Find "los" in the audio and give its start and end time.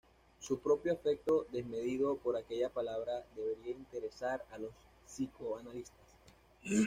4.57-4.71